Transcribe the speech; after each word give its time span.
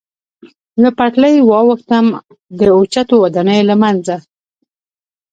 له 0.81 0.89
پټلۍ 0.97 1.35
واوښتم، 1.49 2.05
د 2.57 2.59
اوچتو 2.75 3.15
ودانیو 3.23 3.67
له 3.69 3.75
منځه. 3.81 4.15